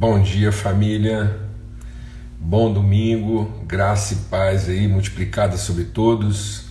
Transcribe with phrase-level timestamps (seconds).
[0.00, 1.40] Bom dia, família.
[2.38, 3.52] Bom domingo.
[3.66, 6.66] Graça e paz aí multiplicada sobre todos.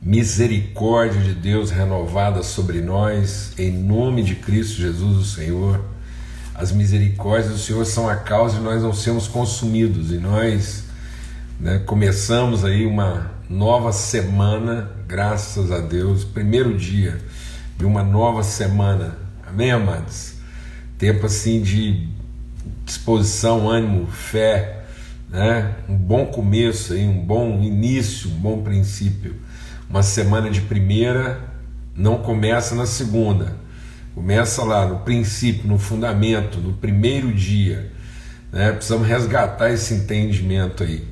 [0.00, 5.84] Misericórdia de Deus renovada sobre nós, em nome de Cristo Jesus, o Senhor.
[6.54, 10.84] As misericórdias do Senhor são a causa de nós não sermos consumidos e nós
[11.60, 17.20] né, começamos aí uma nova semana, graças a Deus, primeiro dia
[17.76, 19.18] de uma nova semana.
[19.46, 20.36] Amém, amados?
[20.96, 22.13] Tempo assim de
[22.84, 24.84] disposição, ânimo, fé,
[25.28, 25.74] né?
[25.88, 29.36] um bom começo, aí, um bom início, um bom princípio.
[29.88, 31.40] Uma semana de primeira
[31.96, 33.56] não começa na segunda,
[34.14, 37.92] começa lá no princípio, no fundamento, no primeiro dia.
[38.52, 38.72] Né?
[38.72, 41.06] Precisamos resgatar esse entendimento aí.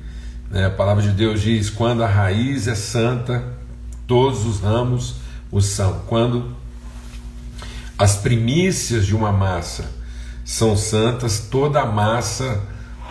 [0.49, 0.65] Né?
[0.65, 3.43] A palavra de Deus diz: quando a raiz é santa,
[4.07, 5.15] todos os ramos
[5.51, 6.01] o são.
[6.07, 6.55] Quando
[7.97, 10.02] as primícias de uma massa
[10.43, 12.61] são santas, toda a massa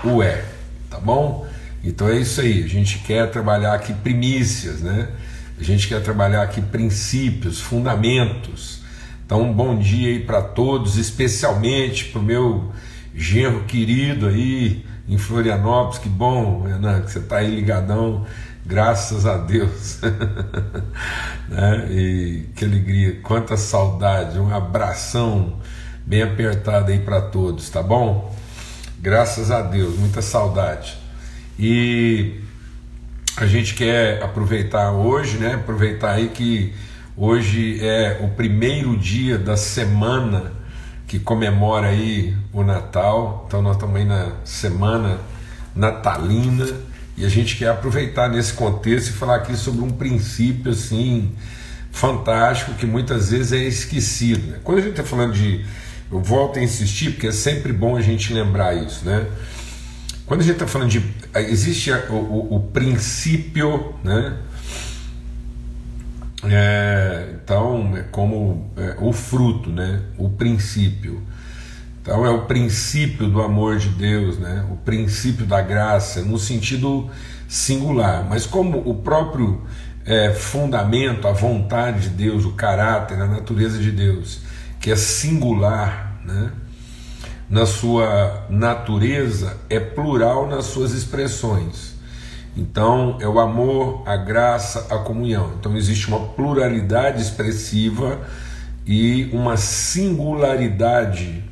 [0.04, 0.44] o é,
[0.90, 1.46] tá bom?
[1.84, 5.08] Então é isso aí, a gente quer trabalhar aqui primícias, né?
[5.58, 8.82] A gente quer trabalhar aqui princípios, fundamentos.
[9.24, 12.72] Então, um bom dia aí para todos, especialmente para o meu
[13.14, 15.98] genro querido aí em Florianópolis.
[15.98, 18.26] Que bom, Renan, que você está aí ligadão,
[18.66, 20.00] graças a Deus.
[21.48, 21.86] né?
[21.90, 25.60] E que alegria, quanta saudade, um abração
[26.04, 28.34] bem apertado aí para todos, tá bom?
[29.00, 30.96] Graças a Deus, muita saudade.
[31.58, 32.40] E
[33.36, 35.54] a gente quer aproveitar hoje, né?
[35.54, 36.72] Aproveitar aí que
[37.16, 40.52] hoje é o primeiro dia da semana
[41.06, 43.44] que comemora aí o Natal.
[43.46, 45.18] Então nós estamos aí na semana
[45.74, 46.66] natalina
[47.16, 51.32] e a gente quer aproveitar nesse contexto e falar aqui sobre um princípio assim
[51.90, 54.52] fantástico que muitas vezes é esquecido.
[54.52, 54.58] Né?
[54.64, 55.64] Quando a gente está falando de
[56.12, 59.26] eu volto a insistir porque é sempre bom a gente lembrar isso, né?
[60.26, 61.02] Quando a gente está falando de.
[61.34, 64.36] Existe o, o, o princípio, né?
[66.44, 70.02] É, então, é como é, o fruto, né?
[70.18, 71.22] O princípio.
[72.02, 74.66] Então, é o princípio do amor de Deus, né?
[74.70, 77.08] O princípio da graça, no sentido
[77.48, 78.26] singular.
[78.28, 79.62] Mas, como o próprio
[80.04, 84.51] é, fundamento, a vontade de Deus, o caráter, a natureza de Deus
[84.82, 86.52] que é singular, né?
[87.48, 91.94] na sua natureza, é plural nas suas expressões.
[92.56, 95.52] Então, é o amor, a graça, a comunhão.
[95.58, 98.20] Então, existe uma pluralidade expressiva
[98.86, 101.44] e uma singularidade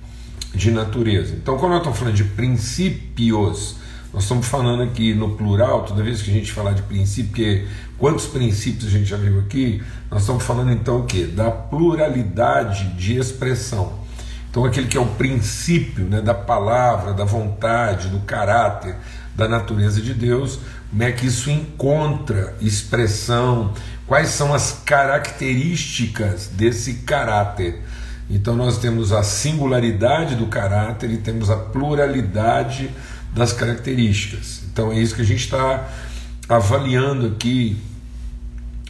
[0.54, 1.34] de natureza.
[1.34, 3.76] Então, quando nós estamos falando de princípios,
[4.12, 7.66] nós estamos falando aqui no plural, toda vez que a gente falar de princípio, porque
[7.96, 11.24] quantos princípios a gente já viu aqui, nós estamos falando então o que?
[11.24, 14.00] Da pluralidade de expressão.
[14.50, 18.96] Então aquele que é o princípio né, da palavra, da vontade, do caráter,
[19.36, 20.58] da natureza de Deus,
[20.90, 23.72] como é que isso encontra expressão,
[24.08, 27.80] quais são as características desse caráter.
[28.28, 32.90] Então nós temos a singularidade do caráter e temos a pluralidade
[33.32, 34.62] das características.
[34.72, 35.88] Então é isso que a gente está
[36.48, 37.76] avaliando aqui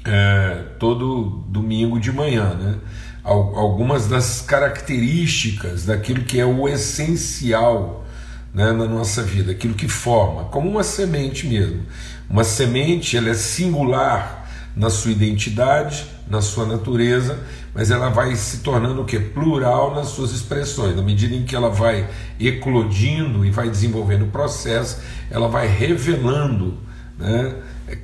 [0.05, 2.77] é, todo domingo de manhã, né?
[3.23, 8.07] Algumas das características daquilo que é o essencial
[8.53, 11.83] né, na nossa vida, aquilo que forma, como uma semente mesmo.
[12.29, 17.39] Uma semente ela é singular na sua identidade, na sua natureza,
[17.75, 19.19] mas ela vai se tornando o que?
[19.19, 20.97] Plural nas suas expressões.
[20.97, 22.09] Na medida em que ela vai
[22.39, 25.01] eclodindo e vai desenvolvendo o processo,
[25.31, 26.79] ela vai revelando
[27.17, 27.55] né,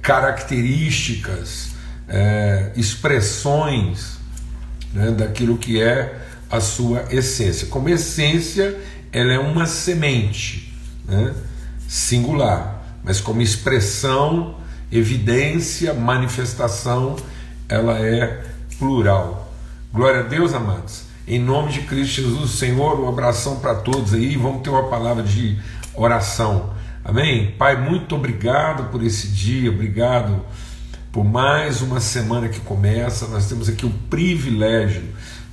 [0.00, 1.70] características,
[2.08, 4.18] é, expressões
[4.92, 7.66] né, daquilo que é a sua essência.
[7.66, 8.78] Como essência,
[9.12, 10.72] ela é uma semente
[11.06, 11.34] né,
[11.88, 14.56] singular, mas como expressão,
[14.92, 17.16] evidência, manifestação,
[17.68, 18.44] ela é
[18.78, 19.45] plural.
[19.92, 21.04] Glória a Deus, amados.
[21.26, 24.36] Em nome de Cristo Jesus, Senhor, um abração para todos aí.
[24.36, 25.58] Vamos ter uma palavra de
[25.94, 26.74] oração.
[27.04, 27.52] Amém?
[27.52, 30.44] Pai, muito obrigado por esse dia, obrigado
[31.10, 33.26] por mais uma semana que começa.
[33.28, 35.04] Nós temos aqui o privilégio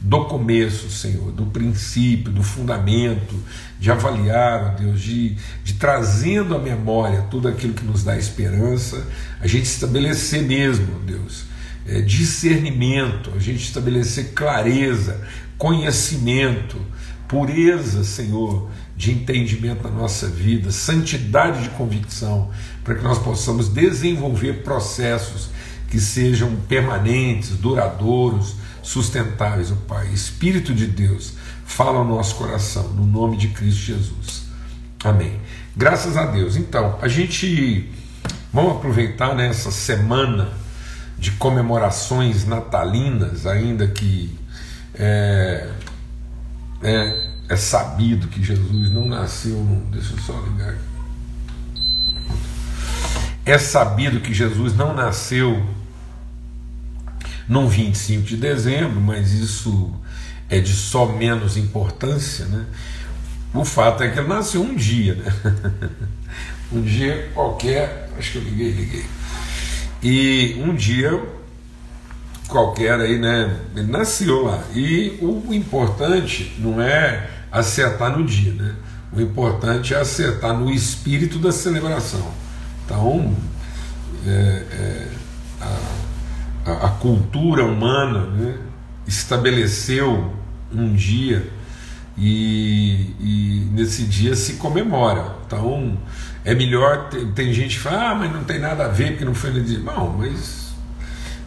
[0.01, 3.35] do começo, Senhor, do princípio, do fundamento,
[3.79, 9.07] de avaliar, ó Deus, de, de trazendo à memória tudo aquilo que nos dá esperança,
[9.39, 11.45] a gente estabelecer mesmo, ó Deus,
[11.87, 15.21] é, discernimento, a gente estabelecer clareza,
[15.57, 16.79] conhecimento,
[17.27, 22.51] pureza, Senhor, de entendimento na nossa vida, santidade de convicção,
[22.83, 25.49] para que nós possamos desenvolver processos
[25.89, 30.09] que sejam permanentes, duradouros, sustentáveis, o Pai.
[30.13, 31.33] Espírito de Deus,
[31.65, 34.43] fala ao nosso coração, no nome de Cristo Jesus.
[35.03, 35.39] Amém.
[35.75, 36.55] Graças a Deus.
[36.55, 37.89] Então, a gente
[38.51, 40.62] vamos aproveitar nessa semana
[41.23, 44.37] de comemorações natalinas, ainda que
[44.93, 45.69] é,
[46.81, 49.57] é, é sabido que Jesus não nasceu.
[49.89, 50.83] Deixa eu só ligar aqui.
[53.45, 55.65] É sabido que Jesus não nasceu
[57.47, 59.93] num 25 de dezembro, mas isso
[60.49, 62.65] é de só menos importância, né?
[63.53, 65.33] O fato é que ele nasceu um dia, né?
[66.69, 69.05] um dia qualquer, acho que eu liguei, liguei.
[70.03, 71.19] E um dia
[72.47, 73.57] qualquer aí, né?
[73.75, 74.63] Ele nasceu lá.
[74.75, 78.75] E o importante não é acertar no dia, né?
[79.11, 82.31] O importante é acertar no espírito da celebração.
[82.85, 83.35] Então,
[84.25, 85.07] é, é,
[86.65, 88.57] a, a, cultura humana né,
[89.07, 90.33] estabeleceu
[90.73, 91.47] um dia
[92.17, 95.35] e, e, nesse dia se comemora.
[95.45, 95.97] Então,
[96.43, 97.09] é melhor.
[97.09, 99.51] Tem, tem, gente que fala, ah, mas não tem nada a ver porque não foi
[99.51, 99.79] no dia.
[99.79, 100.73] Não, mas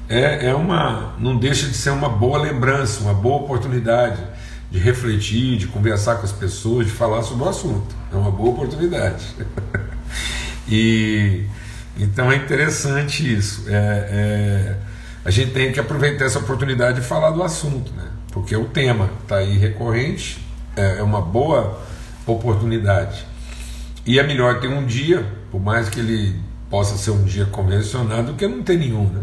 [0.09, 1.15] é, é uma.
[1.19, 4.23] Não deixa de ser uma boa lembrança, uma boa oportunidade
[4.71, 7.95] de refletir, de conversar com as pessoas, de falar sobre o assunto.
[8.13, 9.25] É uma boa oportunidade.
[10.69, 11.45] e
[11.99, 13.65] então é interessante isso.
[13.69, 14.77] É, é,
[15.25, 18.05] a gente tem que aproveitar essa oportunidade de falar do assunto, né?
[18.37, 20.39] porque o tema está aí recorrente,
[20.77, 21.81] é, é uma boa
[22.27, 23.27] oportunidade.
[24.07, 26.37] E é melhor ter um dia, por mais que ele
[26.71, 29.09] possa ser um dia convencionado, do que não ter nenhum.
[29.09, 29.23] Né?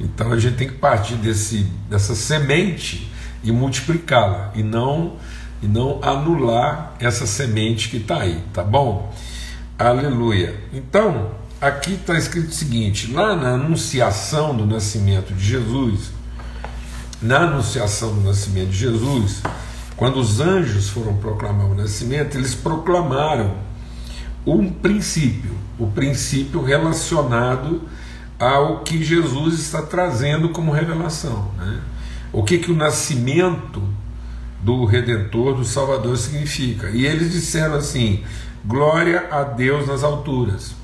[0.00, 3.10] Então a gente tem que partir desse, dessa semente
[3.44, 5.16] e multiplicá-la e não
[5.60, 9.12] e não anular essa semente que está aí, tá bom?
[9.76, 10.54] Aleluia.
[10.72, 16.12] Então, aqui está escrito o seguinte: lá na anunciação do nascimento de Jesus,
[17.20, 19.42] na anunciação do nascimento de Jesus,
[19.96, 23.67] quando os anjos foram proclamar o nascimento, eles proclamaram
[24.46, 27.82] um princípio, o princípio relacionado
[28.38, 31.50] ao que Jesus está trazendo como revelação.
[31.56, 31.80] Né?
[32.32, 33.82] O que, que o nascimento
[34.62, 36.90] do Redentor, do Salvador, significa.
[36.90, 38.22] E eles disseram assim:
[38.64, 40.74] glória a Deus nas alturas,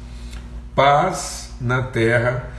[0.74, 2.50] paz na terra,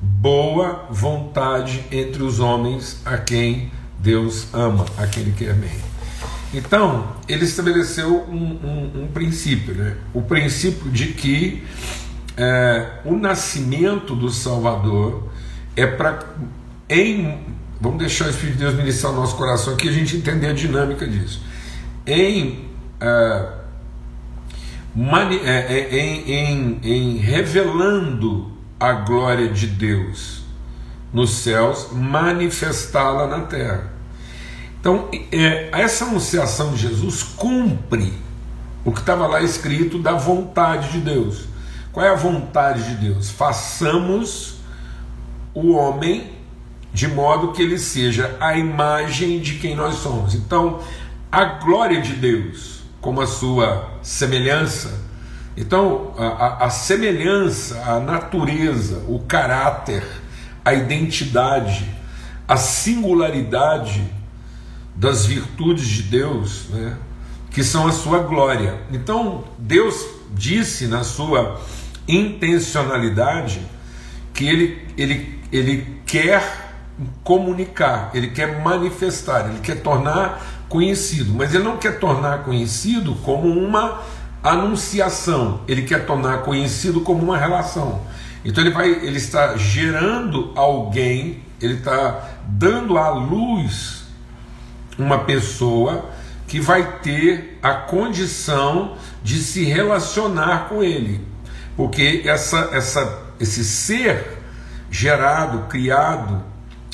[0.00, 5.91] boa vontade entre os homens a quem Deus ama, a quem Ele quer bem.
[6.52, 9.96] Então, ele estabeleceu um, um, um princípio, né?
[10.12, 11.62] o princípio de que
[12.36, 15.30] é, o nascimento do Salvador
[15.74, 16.18] é para,
[17.82, 20.52] Vamos deixar o Espírito de Deus ministrar o nosso coração aqui a gente entender a
[20.52, 21.42] dinâmica disso.
[22.06, 22.68] Em,
[23.00, 23.48] uh,
[24.94, 30.42] mani, é, é, em, em, em revelando a glória de Deus
[31.12, 33.91] nos céus, manifestá-la na terra.
[34.82, 38.12] Então, é, essa anunciação de Jesus cumpre
[38.84, 41.44] o que estava lá escrito da vontade de Deus.
[41.92, 43.30] Qual é a vontade de Deus?
[43.30, 44.56] Façamos
[45.54, 46.32] o homem
[46.92, 50.34] de modo que ele seja a imagem de quem nós somos.
[50.34, 50.80] Então,
[51.30, 55.00] a glória de Deus, como a sua semelhança,
[55.56, 60.02] então a, a, a semelhança, a natureza, o caráter,
[60.64, 61.88] a identidade,
[62.48, 64.21] a singularidade
[64.94, 66.96] das virtudes de Deus, né,
[67.50, 68.80] que são a sua glória.
[68.90, 71.60] Então, Deus disse na sua
[72.08, 73.60] intencionalidade
[74.32, 76.72] que ele, ele, ele quer
[77.22, 83.48] comunicar, ele quer manifestar, ele quer tornar conhecido, mas ele não quer tornar conhecido como
[83.48, 84.00] uma
[84.42, 88.00] anunciação, ele quer tornar conhecido como uma relação.
[88.44, 94.01] Então ele vai, ele está gerando alguém, ele está dando à luz
[94.98, 96.10] uma pessoa
[96.46, 101.20] que vai ter a condição de se relacionar com ele,
[101.76, 104.38] porque essa, essa, esse ser
[104.90, 106.42] gerado, criado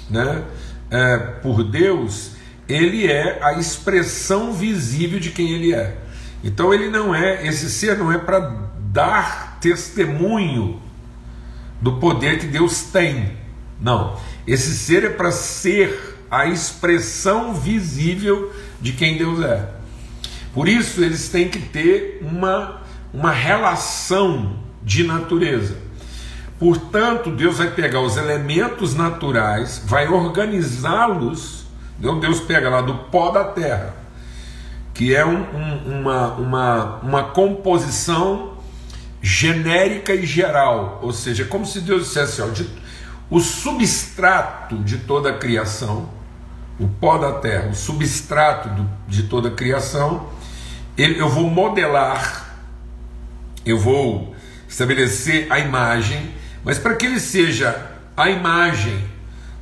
[0.09, 0.45] né,
[0.91, 2.33] é, por Deus,
[2.69, 5.97] ele é a expressão visível de quem ele é.
[6.45, 8.39] Então ele não é, esse ser não é para
[8.93, 10.81] dar testemunho
[11.81, 13.37] do poder que Deus tem.
[13.81, 14.19] Não.
[14.47, 19.69] Esse ser é para ser a expressão visível de quem Deus é.
[20.53, 22.83] Por isso eles têm que ter uma,
[23.13, 25.77] uma relação de natureza.
[26.59, 31.67] Portanto, Deus vai pegar os elementos naturais, vai organizá-los.
[31.99, 33.95] Então, Deus pega lá do pó da terra,
[34.93, 38.57] que é um, um, uma, uma, uma composição
[39.23, 42.69] genérica e geral, ou seja, como se Deus dissesse: ó, de,
[43.31, 46.09] o substrato de toda a criação,
[46.79, 50.29] o pó da terra, o substrato do, de toda a criação,
[50.97, 52.49] eu vou modelar
[53.69, 54.35] eu vou
[54.69, 59.05] estabelecer a imagem, mas para que ele seja a imagem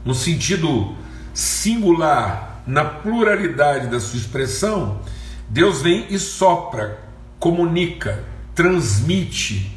[0.05, 0.95] no sentido
[1.35, 5.01] singular, na pluralidade da sua expressão,
[5.49, 7.01] Deus vem e sopra,
[7.39, 9.77] comunica, transmite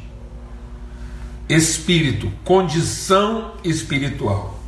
[1.48, 4.59] espírito, condição espiritual.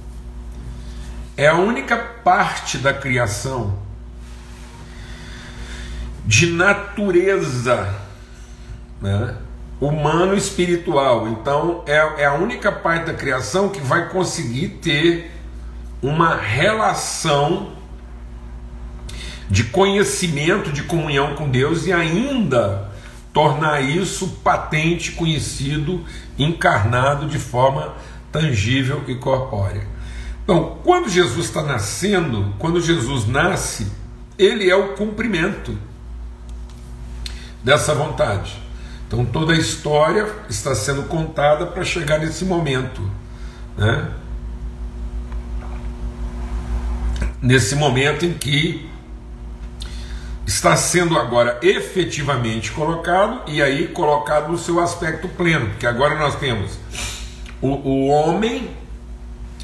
[1.37, 3.79] É a única parte da criação
[6.25, 7.95] de natureza
[9.01, 9.37] né,
[9.81, 11.29] humano espiritual.
[11.29, 15.31] Então, é, é a única parte da criação que vai conseguir ter
[16.01, 17.73] uma relação
[19.51, 22.91] de conhecimento, de comunhão com Deus e ainda
[23.33, 26.05] tornar isso patente, conhecido,
[26.39, 27.95] encarnado de forma
[28.31, 29.92] tangível e corpórea.
[30.53, 33.91] Então, quando Jesus está nascendo, quando Jesus nasce,
[34.39, 35.75] ele é o cumprimento
[37.65, 38.61] dessa vontade.
[39.09, 43.01] Então, toda a história está sendo contada para chegar nesse momento.
[43.79, 44.11] Né?
[47.41, 48.91] Nesse momento em que
[50.47, 56.37] está sendo agora efetivamente colocado, e aí colocado no seu aspecto pleno, porque agora nós
[56.37, 56.79] temos
[57.63, 58.82] o, o homem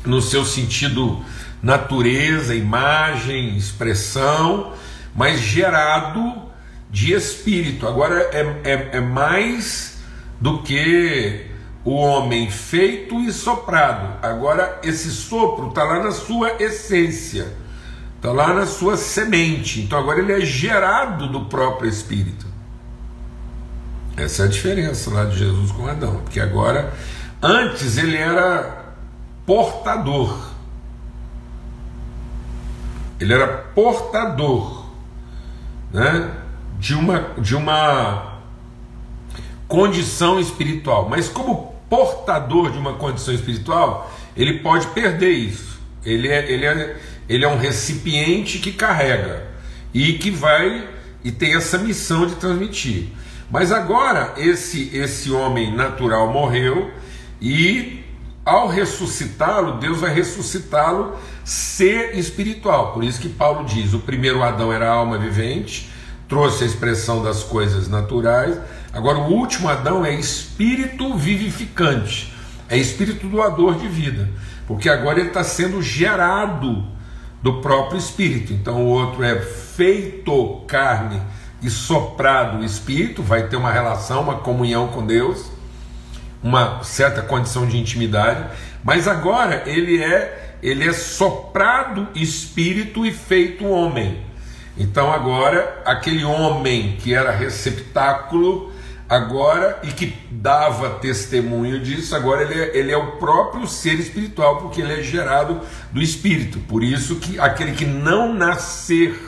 [0.05, 1.23] no seu sentido
[1.63, 4.73] natureza, imagem, expressão,
[5.15, 6.43] mas gerado
[6.91, 7.87] de espírito.
[7.87, 9.99] Agora é, é, é mais
[10.41, 11.47] do que
[11.85, 14.25] o homem feito e soprado.
[14.25, 17.57] Agora esse sopro está lá na sua essência
[18.19, 19.81] Está lá na sua semente.
[19.81, 22.47] Então agora ele é gerado do próprio Espírito.
[24.17, 26.17] Essa é a diferença lá de Jesus com Adão.
[26.25, 26.93] Porque agora,
[27.41, 28.78] antes ele era
[29.49, 30.51] portador.
[33.19, 34.85] Ele era portador
[35.91, 36.31] né,
[36.79, 38.41] de, uma, de uma
[39.67, 41.09] condição espiritual.
[41.09, 45.81] Mas como portador de uma condição espiritual, ele pode perder isso.
[46.05, 49.47] Ele é, ele é, ele é um recipiente que carrega
[49.95, 50.87] e que vai
[51.25, 53.09] e tem essa missão de transmitir.
[53.51, 56.93] Mas agora esse esse homem natural morreu
[57.41, 58.05] e
[58.49, 62.93] ao ressuscitá-lo, Deus vai ressuscitá-lo ser espiritual.
[62.93, 65.91] Por isso que Paulo diz: o primeiro Adão era alma vivente,
[66.27, 68.59] trouxe a expressão das coisas naturais.
[68.93, 72.33] Agora o último Adão é espírito vivificante,
[72.69, 74.29] é espírito doador de vida,
[74.67, 76.85] porque agora ele está sendo gerado
[77.43, 78.53] do próprio Espírito.
[78.53, 81.21] Então o outro é feito carne
[81.63, 85.51] e soprado Espírito, vai ter uma relação, uma comunhão com Deus,
[86.43, 88.45] uma certa condição de intimidade,
[88.85, 94.25] mas agora ele é ele é soprado Espírito e feito homem.
[94.77, 98.73] Então agora aquele homem que era receptáculo
[99.09, 104.59] agora e que dava testemunho disso, agora ele é, ele é o próprio ser espiritual,
[104.59, 106.59] porque ele é gerado do espírito.
[106.61, 109.28] Por isso que aquele que não nascer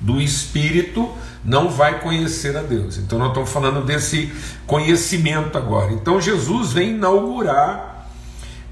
[0.00, 1.10] do espírito
[1.44, 2.98] não vai conhecer a Deus.
[2.98, 4.32] Então nós estamos falando desse
[4.66, 5.92] conhecimento agora.
[5.92, 8.08] Então Jesus vem inaugurar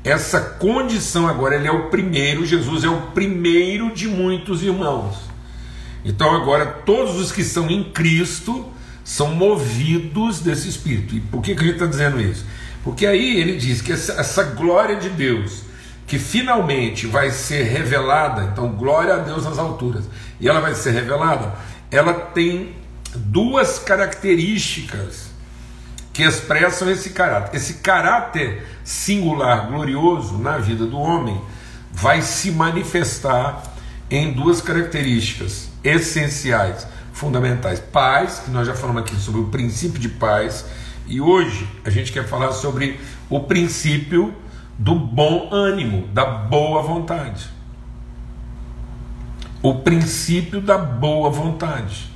[0.03, 5.17] essa condição agora, ele é o primeiro, Jesus é o primeiro de muitos irmãos.
[6.05, 8.69] Então agora todos os que são em Cristo
[9.03, 11.15] são movidos desse espírito.
[11.15, 12.45] E por que, que a gente está dizendo isso?
[12.83, 15.63] Porque aí ele diz que essa, essa, glória de Deus,
[16.07, 20.05] que finalmente vai ser revelada, então glória a Deus nas alturas,
[20.39, 21.55] e ela vai ser revelada,
[21.91, 22.75] ela tem
[23.15, 25.31] duas características
[26.13, 27.57] que expressam esse caráter.
[27.57, 31.41] Esse caráter singular, glorioso na vida do homem,
[31.93, 33.63] vai se manifestar
[34.11, 37.81] em duas características essenciais fundamentais.
[37.81, 40.65] Paz, que nós já falamos aqui sobre o princípio de paz,
[41.07, 44.35] e hoje a gente quer falar sobre o princípio
[44.79, 47.49] do bom ânimo, da boa vontade.
[49.63, 52.11] O princípio da boa vontade,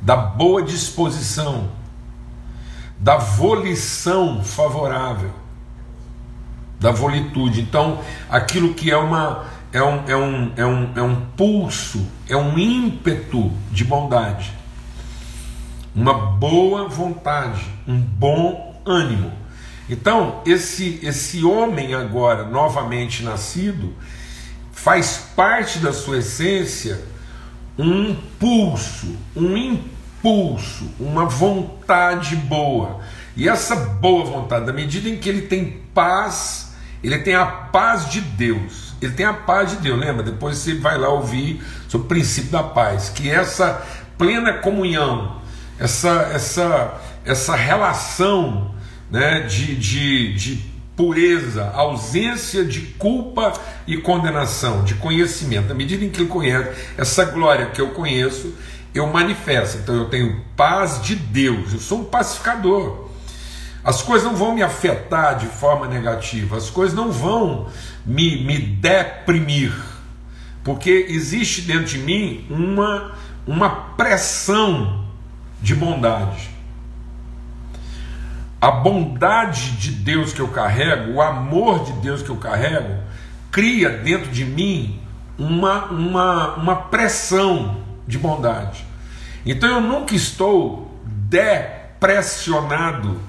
[0.00, 1.68] da boa disposição,
[2.98, 5.32] da volição favorável,
[6.80, 7.60] da volitude.
[7.60, 12.36] Então, aquilo que é uma é um, é um, é um, é um pulso, é
[12.36, 14.52] um ímpeto de bondade,
[15.94, 19.32] uma boa vontade, um bom ânimo.
[19.88, 23.94] Então, esse, esse homem agora, novamente nascido,
[24.72, 27.04] faz parte da sua essência
[27.78, 33.00] um pulso, um impulso, uma vontade boa.
[33.36, 38.08] E essa boa vontade, na medida em que ele tem paz, ele tem a paz
[38.08, 40.22] de Deus ele tem a paz de Deus, lembra?
[40.22, 43.82] Depois você vai lá ouvir sobre o princípio da paz, que essa
[44.16, 45.36] plena comunhão,
[45.78, 48.74] essa, essa, essa relação
[49.10, 50.64] né, de, de, de
[50.96, 53.52] pureza, ausência de culpa
[53.86, 55.68] e condenação, de conhecimento.
[55.68, 58.54] Na medida em que eu conheço essa glória que eu conheço,
[58.94, 59.78] eu manifesto.
[59.78, 63.06] Então eu tenho paz de Deus, eu sou um pacificador.
[63.84, 67.68] As coisas não vão me afetar de forma negativa, as coisas não vão
[68.04, 69.72] me, me deprimir,
[70.64, 73.12] porque existe dentro de mim uma,
[73.46, 75.04] uma pressão
[75.62, 76.55] de bondade.
[78.60, 83.02] A bondade de Deus que eu carrego, o amor de Deus que eu carrego,
[83.50, 85.00] cria dentro de mim
[85.38, 88.84] uma, uma, uma pressão de bondade.
[89.44, 93.20] Então eu nunca estou depressionado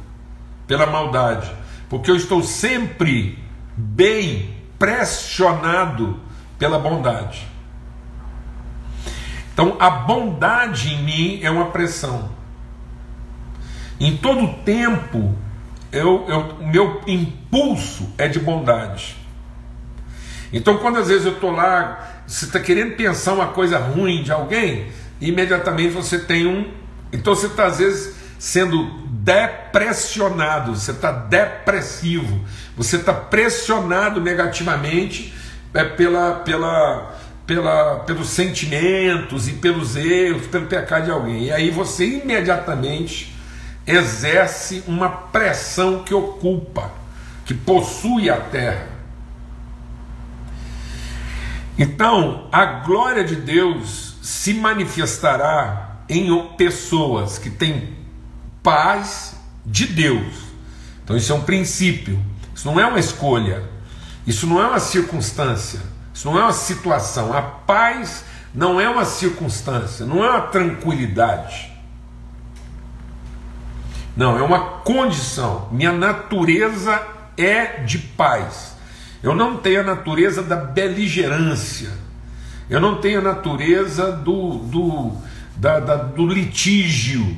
[0.65, 1.51] pela maldade,
[1.89, 3.37] porque eu estou sempre
[3.75, 6.19] bem pressionado
[6.57, 7.47] pela bondade.
[9.53, 12.36] Então a bondade em mim é uma pressão.
[13.99, 15.35] Em todo tempo,
[15.91, 19.17] eu, eu, meu impulso é de bondade.
[20.53, 24.31] Então, quando às vezes eu estou lá, você está querendo pensar uma coisa ruim de
[24.31, 24.87] alguém,
[25.19, 26.71] imediatamente você tem um.
[27.11, 32.39] Então, você está às vezes sendo depressionado, você está depressivo,
[32.75, 35.33] você está pressionado negativamente
[35.73, 41.45] é, pela, pela, pela, pelos sentimentos e pelos erros, pelo pecado de alguém.
[41.45, 43.36] E aí você imediatamente
[43.87, 46.91] exerce uma pressão que ocupa,
[47.45, 48.89] que possui a terra.
[51.79, 57.95] Então, a glória de Deus se manifestará em pessoas que têm
[58.61, 60.33] paz de Deus.
[61.03, 62.19] Então, isso é um princípio,
[62.53, 63.63] isso não é uma escolha,
[64.25, 65.79] isso não é uma circunstância,
[66.13, 67.31] isso não é uma situação.
[67.31, 71.76] A paz não é uma circunstância, não é uma tranquilidade.
[74.17, 75.69] Não, é uma condição.
[75.71, 76.99] Minha natureza
[77.37, 78.75] é de paz.
[79.21, 81.91] Eu não tenho a natureza da beligerância.
[82.67, 85.11] Eu não tenho a natureza do, do,
[85.55, 87.37] da, da, do litígio.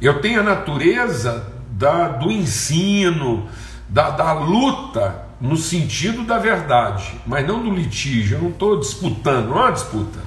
[0.00, 3.46] Eu tenho a natureza da, do ensino,
[3.86, 8.38] da, da luta, no sentido da verdade, mas não do litígio.
[8.38, 10.20] Eu não estou disputando, não é uma disputa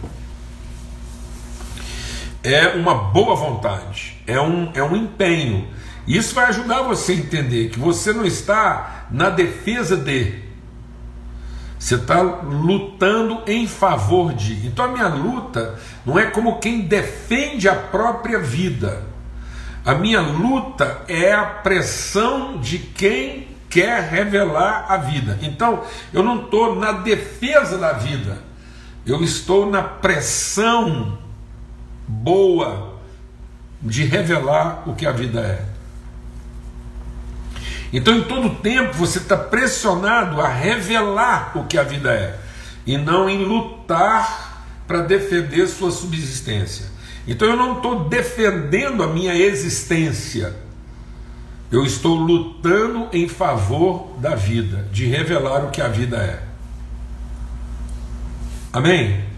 [2.44, 5.68] é uma boa vontade, é um, é um empenho.
[6.08, 10.42] Isso vai ajudar você a entender que você não está na defesa de,
[11.82, 14.68] você está lutando em favor de.
[14.68, 19.04] Então a minha luta não é como quem defende a própria vida.
[19.84, 25.40] A minha luta é a pressão de quem quer revelar a vida.
[25.42, 28.38] Então eu não estou na defesa da vida,
[29.04, 31.18] eu estou na pressão
[32.08, 33.00] boa
[33.82, 35.72] de revelar o que a vida é.
[37.94, 42.40] Então, em todo tempo, você está pressionado a revelar o que a vida é
[42.86, 46.86] e não em lutar para defender sua subsistência.
[47.28, 50.56] Então, eu não estou defendendo a minha existência,
[51.72, 56.44] eu estou lutando em favor da vida, de revelar o que a vida é.
[58.74, 59.31] Amém?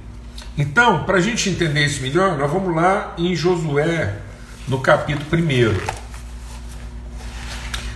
[0.55, 4.19] Então, para a gente entender isso melhor, nós vamos lá em Josué,
[4.67, 6.03] no capítulo 1.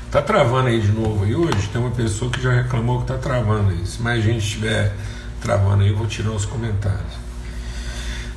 [0.07, 1.67] Está travando aí de novo aí hoje?
[1.71, 3.85] Tem uma pessoa que já reclamou que está travando aí.
[3.85, 4.91] Se mais gente estiver
[5.39, 7.13] travando aí, eu vou tirar os comentários.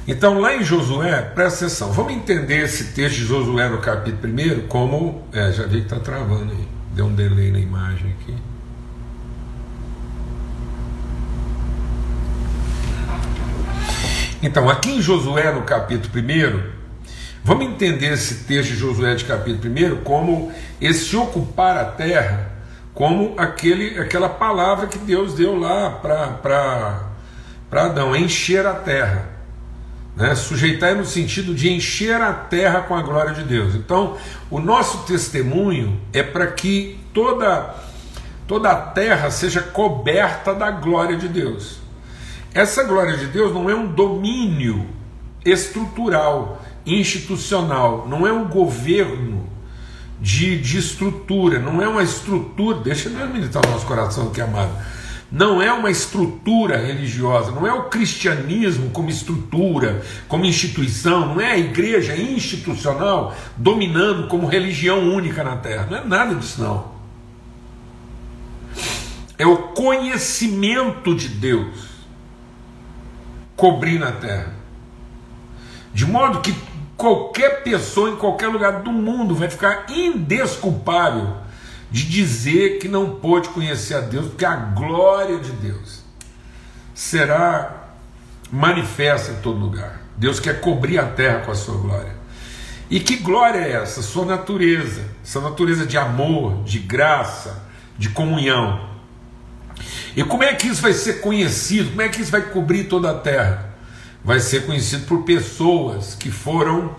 [0.07, 4.67] Então, lá em Josué, presta atenção, vamos entender esse texto de Josué no capítulo 1
[4.67, 5.25] como.
[5.33, 6.69] É, já vi que está travando aí.
[6.93, 8.35] Deu um delay na imagem aqui.
[14.43, 16.63] Então, aqui em Josué, no capítulo 1,
[17.45, 20.51] vamos entender esse texto de Josué de capítulo 1 como
[20.81, 22.51] esse ocupar a terra,
[22.95, 27.03] como aquele, aquela palavra que Deus deu lá para
[27.71, 29.29] Adão, encher a terra.
[30.17, 30.35] Né?
[30.35, 33.75] Sujeitar no sentido de encher a terra com a glória de Deus.
[33.75, 34.17] Então,
[34.51, 37.75] o nosso testemunho é para que toda,
[38.47, 41.80] toda a terra seja coberta da glória de Deus.
[42.53, 44.87] Essa glória de Deus não é um domínio
[45.45, 49.49] estrutural, institucional, não é um governo
[50.21, 54.73] de, de estrutura, não é uma estrutura, deixa Deus militar o nosso coração aqui, amado.
[55.31, 61.53] Não é uma estrutura religiosa, não é o cristianismo como estrutura, como instituição, não é
[61.53, 66.91] a igreja institucional dominando como religião única na terra, não é nada disso não.
[69.39, 71.91] É o conhecimento de Deus
[73.61, 74.55] cobrir na terra.
[75.93, 76.55] De modo que
[76.97, 81.37] qualquer pessoa em qualquer lugar do mundo vai ficar indesculpável
[81.91, 86.03] de dizer que não pôde conhecer a Deus, porque a glória de Deus
[86.95, 87.89] será
[88.51, 90.01] manifesta em todo lugar.
[90.17, 92.15] Deus quer cobrir a terra com a sua glória.
[92.89, 94.03] E que glória é essa?
[94.03, 97.63] Sua natureza, essa natureza de amor, de graça,
[97.99, 98.90] de comunhão.
[100.17, 101.91] E como é que isso vai ser conhecido?
[101.91, 103.71] Como é que isso vai cobrir toda a terra?
[104.25, 106.95] Vai ser conhecido por pessoas que foram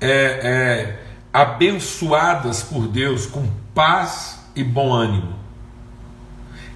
[0.00, 5.38] é, é, abençoadas por Deus com paz e bom ânimo.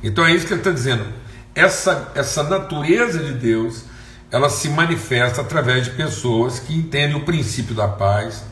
[0.03, 1.07] Então é isso que ele está dizendo.
[1.55, 3.85] Essa, essa natureza de Deus,
[4.31, 8.43] ela se manifesta através de pessoas que entendem o princípio da paz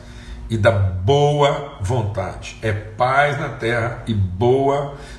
[0.49, 2.57] e da boa vontade.
[2.61, 5.12] É paz na terra e boa vontade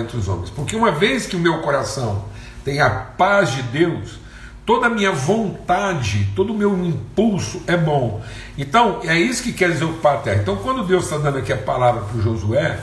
[0.00, 0.50] entre os homens.
[0.50, 2.24] Porque uma vez que o meu coração
[2.64, 4.18] tem a paz de Deus,
[4.64, 8.22] toda a minha vontade, todo o meu impulso é bom.
[8.56, 10.40] Então, é isso que quer dizer ocupar a terra.
[10.42, 12.78] Então, quando Deus está dando aqui a palavra para Josué,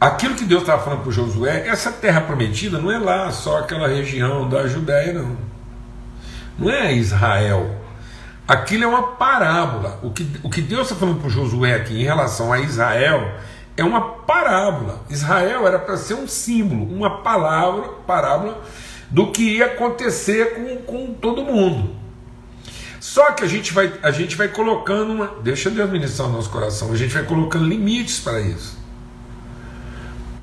[0.00, 3.88] aquilo que Deus estava falando para Josué, essa terra prometida não é lá só aquela
[3.88, 5.36] região da Judéia, não.
[6.58, 7.82] Não é Israel.
[8.48, 9.98] Aquilo é uma parábola.
[10.02, 13.34] O que, o que Deus está falando para Josué aqui em relação a Israel
[13.76, 15.04] é uma parábola.
[15.10, 18.62] Israel era para ser um símbolo, uma palavra, parábola
[19.10, 21.94] do que ia acontecer com, com todo mundo.
[23.00, 25.26] Só que a gente vai, a gente vai colocando uma.
[25.42, 28.76] Deixa Deus ministrar o nosso coração, a gente vai colocando limites para isso.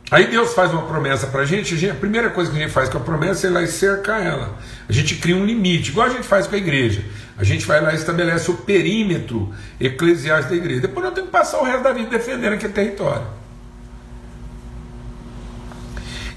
[0.10, 2.88] Aí Deus faz uma promessa para a gente, a primeira coisa que a gente faz
[2.88, 4.60] com a promessa é ir lá e cercar ela.
[4.88, 7.04] A gente cria um limite, igual a gente faz com a igreja.
[7.38, 10.82] A gente vai lá e estabelece o perímetro eclesiástico da igreja.
[10.82, 13.26] Depois nós temos que passar o resto da vida defendendo aquele território.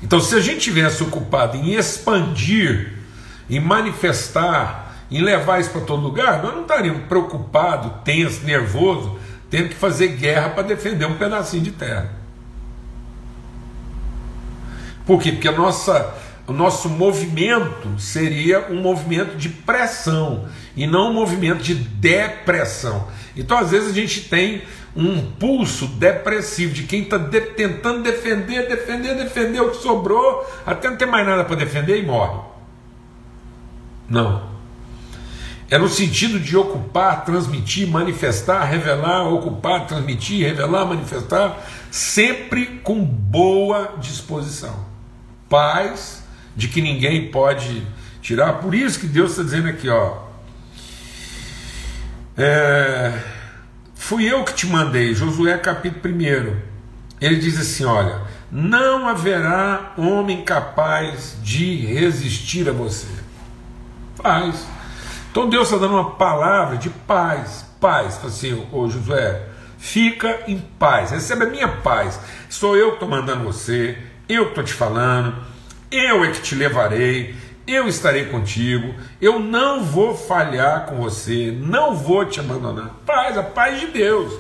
[0.03, 2.95] Então, se a gente tivesse ocupado em expandir,
[3.51, 9.19] em manifestar, em levar isso para todo lugar, nós não estaríamos preocupados, tenso, nervoso,
[9.51, 12.11] tendo que fazer guerra para defender um pedacinho de terra.
[15.05, 15.33] Por quê?
[15.33, 16.15] Porque a nossa,
[16.47, 23.09] o nosso movimento seria um movimento de pressão e não um movimento de depressão.
[23.37, 24.63] Então, às vezes, a gente tem
[24.95, 30.89] um pulso depressivo de quem está de, tentando defender, defender, defender o que sobrou, até
[30.89, 32.41] não ter mais nada para defender e morre.
[34.09, 34.57] Não.
[35.69, 41.59] É no sentido de ocupar, transmitir, manifestar, revelar, ocupar, transmitir, revelar, manifestar,
[41.91, 44.87] sempre com boa disposição.
[45.49, 46.25] Paz
[46.57, 47.87] de que ninguém pode
[48.21, 48.55] tirar.
[48.55, 50.25] Por isso que Deus está dizendo aqui, ó.
[52.37, 53.13] É,
[54.07, 56.57] Fui eu que te mandei, Josué capítulo 1.
[57.21, 58.21] Ele diz assim: Olha,
[58.53, 63.09] não haverá homem capaz de resistir a você.
[64.23, 64.65] Paz.
[65.29, 67.67] Então Deus está dando uma palavra de paz.
[67.81, 68.25] Paz.
[68.25, 69.43] Assim, ô Josué,
[69.77, 72.21] fica em paz, recebe a minha paz.
[72.49, 75.35] Sou eu que estou mandando você, eu que estou te falando,
[75.91, 77.35] eu é que te levarei
[77.67, 82.91] eu estarei contigo, eu não vou falhar com você, não vou te abandonar.
[83.05, 84.33] Paz, a paz de Deus.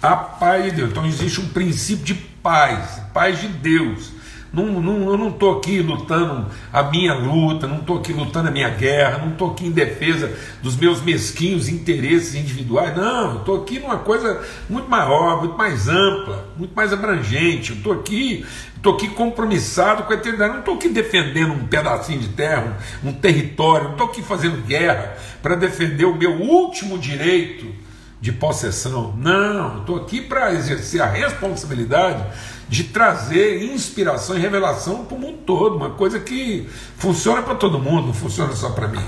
[0.00, 0.90] A paz de Deus.
[0.90, 4.12] Então existe um princípio de paz, paz de Deus.
[4.52, 8.50] Não, não, eu não estou aqui lutando a minha luta, não estou aqui lutando a
[8.50, 12.96] minha guerra, não estou aqui em defesa dos meus mesquinhos interesses individuais.
[12.96, 17.74] Não, estou aqui numa coisa muito maior, muito mais ampla, muito mais abrangente.
[17.74, 18.44] Estou aqui,
[18.76, 20.52] estou aqui compromissado com a eternidade.
[20.52, 24.66] Não estou aqui defendendo um pedacinho de terra, um, um território, não estou aqui fazendo
[24.66, 27.89] guerra para defender o meu último direito
[28.20, 29.14] de possessão.
[29.16, 32.24] Não, estou aqui para exercer a responsabilidade
[32.68, 37.78] de trazer inspiração e revelação para o mundo todo, uma coisa que funciona para todo
[37.78, 39.04] mundo, não funciona só para mim.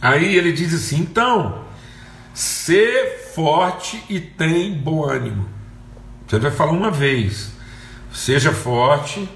[0.00, 1.64] Aí ele diz assim: então,
[2.32, 5.46] ser forte e tem bom ânimo.
[6.26, 7.52] Você vai falar uma vez,
[8.12, 9.28] seja forte,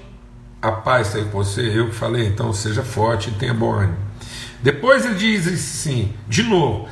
[0.61, 1.61] a paz está aí com você.
[1.61, 4.06] Eu que falei, então seja forte e tenha bom ânimo.
[4.61, 6.89] Depois ele diz assim, de novo,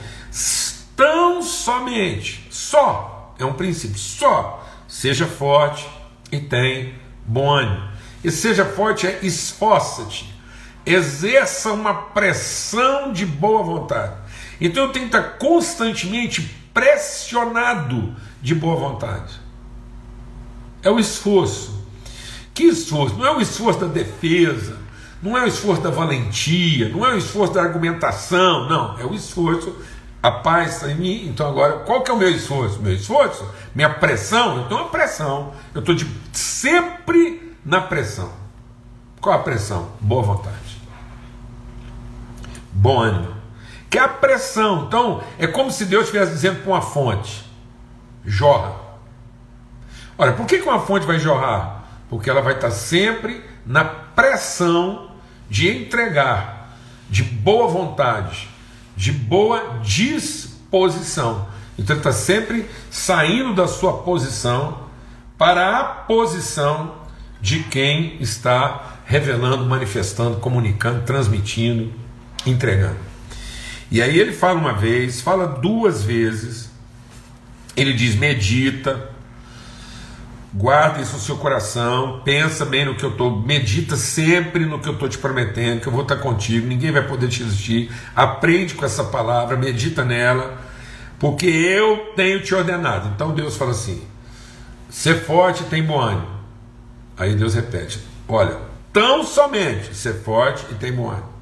[0.95, 5.87] tão somente, só, é um princípio, só, seja forte
[6.31, 6.93] e tem
[7.25, 7.89] bom ânimo.
[8.23, 10.33] E seja forte é esforça-te,
[10.85, 14.13] exerça uma pressão de boa vontade.
[14.59, 16.41] Então eu tenho que estar constantemente
[16.73, 19.39] pressionado de boa vontade.
[20.81, 21.83] É o esforço.
[22.53, 23.15] Que esforço?
[23.15, 24.77] Não é o esforço da defesa,
[25.25, 29.13] não é o esforço da valentia, não é o esforço da argumentação, não, é o
[29.15, 29.75] esforço,
[30.21, 32.79] a paz está em mim, então agora, qual que é o meu esforço?
[32.79, 33.43] Meu esforço?
[33.73, 34.61] Minha pressão?
[34.61, 35.95] Então a pressão, eu estou
[36.31, 38.31] sempre na pressão.
[39.19, 39.89] Qual a pressão?
[39.99, 40.79] Boa vontade.
[42.71, 43.33] Bom ânimo.
[43.89, 44.85] que é a pressão.
[44.85, 47.49] Então, é como se Deus estivesse dizendo para uma fonte:
[48.23, 48.75] jorra.
[50.17, 51.85] Olha, por que, uma fonte vai jorrar?
[52.09, 55.14] Porque ela vai estar sempre na pressão
[55.49, 56.77] de entregar,
[57.09, 58.47] de boa vontade,
[58.95, 61.47] de boa disposição.
[61.77, 64.85] Então ele está sempre saindo da sua posição
[65.37, 66.95] para a posição
[67.41, 71.93] de quem está revelando, manifestando, comunicando, transmitindo,
[72.45, 72.97] entregando.
[73.91, 76.71] E aí ele fala uma vez, fala duas vezes,
[77.75, 79.11] ele diz: medita,
[80.55, 84.87] guarda isso no seu coração, pensa bem no que eu estou, medita sempre no que
[84.87, 87.91] eu estou te prometendo, que eu vou estar contigo, ninguém vai poder te resistir.
[88.15, 90.57] Aprende com essa palavra, medita nela,
[91.19, 93.09] porque eu tenho te ordenado.
[93.13, 94.01] Então Deus fala assim:
[94.89, 96.27] ser forte tem bom ânimo.
[97.17, 98.57] Aí Deus repete: olha,
[98.93, 101.35] tão somente ser forte e tem bom ânimo.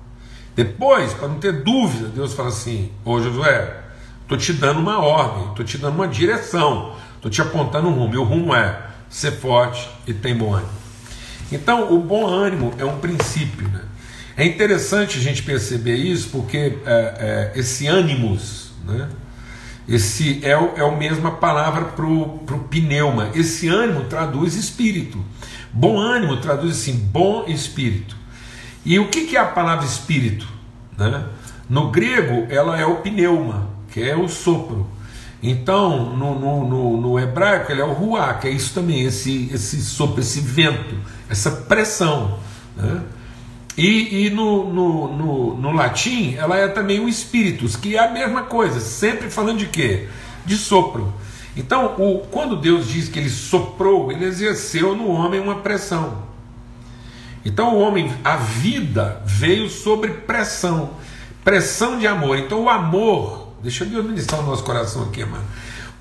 [0.56, 3.80] Depois, para não ter dúvida, Deus fala assim: Ô Josué,
[4.24, 8.14] estou te dando uma ordem, estou te dando uma direção, estou te apontando um rumo.
[8.14, 10.72] E o rumo é ser forte e tem bom ânimo.
[11.52, 13.68] Então, o bom ânimo é um princípio.
[13.68, 13.82] Né?
[14.36, 19.08] É interessante a gente perceber isso, porque é, é, esse ânimos, né?
[19.88, 23.30] esse é, o, é a mesma palavra para o pneuma.
[23.36, 25.24] Esse ânimo traduz espírito.
[25.72, 28.18] Bom ânimo traduz assim, bom espírito.
[28.84, 30.48] E o que é a palavra espírito?
[30.98, 31.24] Né?
[31.70, 34.90] No grego, ela é o pneuma, que é o sopro.
[35.44, 39.50] Então, no, no, no, no hebraico, ele é o ruá, que é isso também, esse,
[39.54, 40.96] esse sopro, esse vento,
[41.30, 42.40] essa pressão.
[42.78, 43.02] Né?
[43.78, 48.10] E, e no, no, no, no, latim, ela é também o espíritus, que é a
[48.10, 50.08] mesma coisa, sempre falando de quê?
[50.46, 51.14] De sopro.
[51.58, 56.34] Então, o, quando Deus diz que ele soprou, ele exerceu no homem uma pressão.
[57.46, 60.92] Então o homem, a vida veio sobre pressão,
[61.44, 62.38] pressão de amor.
[62.38, 65.46] Então o amor, deixa eu ministrar o nosso coração aqui, mano.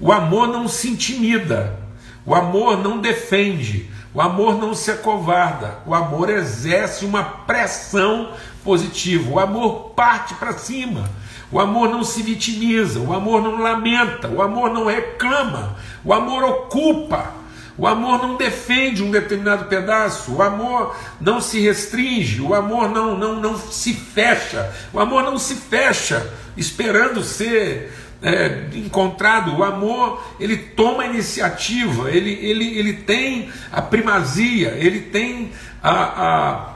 [0.01, 1.79] O amor não se intimida,
[2.27, 8.33] o amor não defende, o amor não se acovarda, o amor exerce uma pressão
[8.65, 11.09] positiva, o amor parte para cima,
[11.53, 16.43] o amor não se vitimiza, o amor não lamenta, o amor não reclama, o amor
[16.43, 17.42] ocupa.
[17.77, 23.17] O amor não defende um determinado pedaço, o amor não se restringe, o amor não,
[23.17, 29.57] não, não se fecha, o amor não se fecha esperando ser é, encontrado.
[29.57, 35.93] O amor ele toma a iniciativa, ele, ele, ele tem a primazia, ele tem a,
[35.93, 36.73] a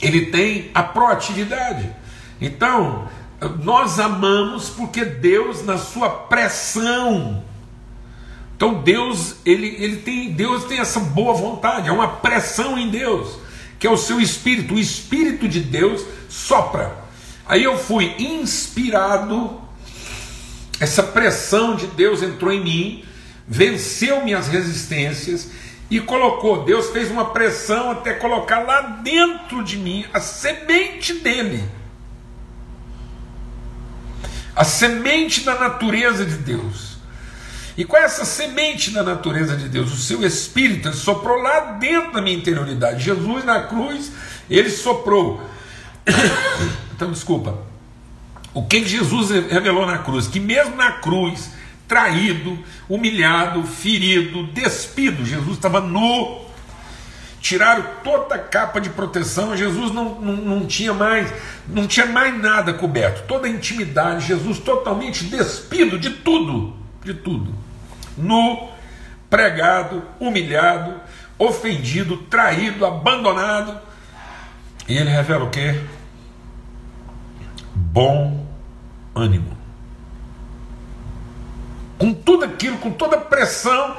[0.00, 1.90] ele tem a proatividade.
[2.40, 3.08] Então,
[3.62, 7.42] nós amamos porque Deus, na sua pressão,
[8.58, 13.38] então Deus, ele, ele tem, Deus tem essa boa vontade, é uma pressão em Deus,
[13.78, 17.04] que é o seu espírito, o espírito de Deus sopra.
[17.46, 19.60] Aí eu fui inspirado,
[20.80, 23.04] essa pressão de Deus entrou em mim,
[23.46, 25.52] venceu minhas resistências
[25.88, 31.62] e colocou, Deus fez uma pressão até colocar lá dentro de mim a semente dele.
[34.56, 36.87] A semente da natureza de Deus.
[37.78, 39.92] E é essa semente da natureza de Deus?
[39.92, 43.04] O seu espírito, ele soprou lá dentro da minha interioridade.
[43.04, 44.10] Jesus na cruz,
[44.50, 45.40] ele soprou.
[46.92, 47.56] Então, desculpa.
[48.52, 50.26] O que Jesus revelou na cruz?
[50.26, 51.52] Que mesmo na cruz,
[51.86, 56.44] traído, humilhado, ferido, despido, Jesus estava nu.
[57.40, 61.32] Tiraram toda a capa de proteção, Jesus não, não, não tinha mais,
[61.68, 67.67] não tinha mais nada coberto, toda a intimidade, Jesus totalmente despido de tudo, de tudo
[68.18, 68.68] nu,
[69.30, 71.00] pregado, humilhado,
[71.38, 73.80] ofendido, traído, abandonado.
[74.88, 75.80] E ele revela o que?
[77.74, 78.46] Bom
[79.14, 79.56] ânimo.
[81.98, 83.96] Com tudo aquilo, com toda a pressão,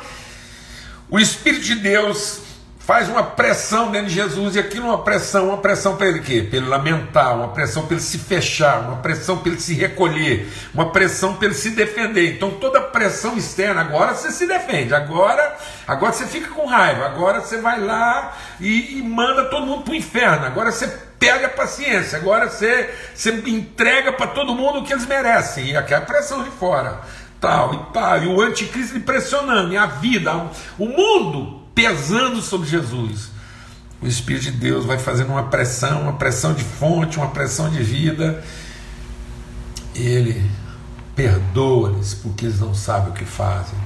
[1.10, 2.49] o Espírito de Deus
[2.90, 6.22] faz uma pressão dentro de Jesus, e aquilo é uma pressão, uma pressão para ele
[6.22, 6.42] quê?
[6.42, 10.52] Para ele lamentar, uma pressão para ele se fechar, uma pressão para ele se recolher,
[10.74, 12.34] uma pressão para ele se defender.
[12.34, 15.56] Então toda pressão externa, agora você se defende, agora,
[15.88, 19.94] agora você fica com raiva, agora você vai lá e, e manda todo mundo para
[19.94, 20.88] o inferno, agora você
[21.20, 25.78] pega a paciência, agora você, você entrega para todo mundo o que eles merecem, e
[25.78, 27.02] aqui é a pressão de fora.
[27.40, 30.34] Tal e tal, e o anticristo pressionando, e a vida,
[30.78, 33.30] o mundo pesando sobre Jesus.
[34.02, 37.82] O Espírito de Deus vai fazendo uma pressão, uma pressão de fonte, uma pressão de
[37.82, 38.44] vida.
[39.96, 40.52] E ele
[41.16, 43.80] perdoa-lhes porque eles não sabem o que fazem.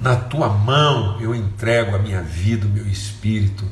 [0.00, 3.64] Na tua mão eu entrego a minha vida, o meu espírito.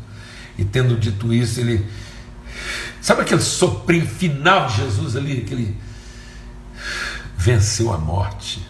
[0.59, 1.87] E tendo dito isso, ele.
[3.01, 5.43] Sabe aquele soprinho final de Jesus ali?
[5.43, 5.77] Aquele.
[7.37, 8.67] venceu a morte,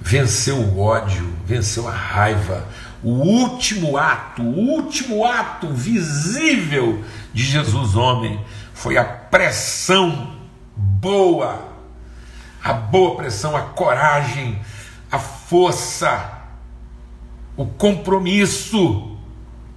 [0.00, 2.68] venceu o ódio, venceu a raiva.
[3.02, 8.38] O último ato, o último ato visível de Jesus, homem,
[8.74, 10.36] foi a pressão
[10.76, 11.68] boa,
[12.62, 14.60] a boa pressão, a coragem,
[15.10, 16.40] a força,
[17.56, 19.16] o compromisso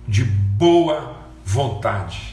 [0.07, 2.33] de boa vontade.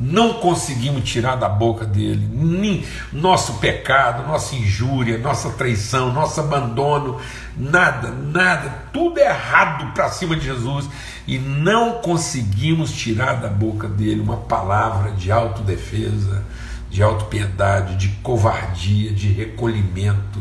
[0.00, 2.28] Não conseguimos tirar da boca dele.
[2.32, 7.20] Nem nosso pecado, nossa injúria, nossa traição, nosso abandono,
[7.56, 10.88] nada, nada, tudo errado para cima de Jesus.
[11.26, 16.44] E não conseguimos tirar da boca dele uma palavra de autodefesa,
[16.88, 20.40] de autopiedade, de covardia, de recolhimento,